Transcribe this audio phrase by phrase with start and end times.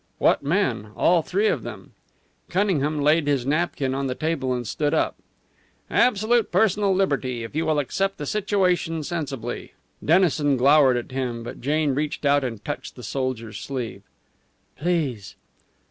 [0.17, 1.91] What men, all three of them!
[2.49, 5.15] Cunningham laid his napkin on the table and stood up.
[5.91, 11.61] "Absolute personal liberty, if you will accept the situation sensibly." Dennison glowered at him, but
[11.61, 14.01] Jane reached out and touched the soldier's sleeve.
[14.75, 15.35] "Please!"